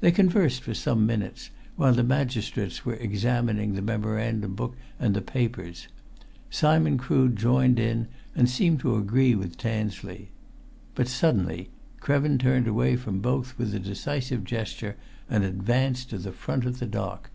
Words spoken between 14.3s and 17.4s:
gesture, and advanced to the front of the dock.